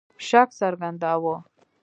[0.27, 1.35] شک څرګنداوه.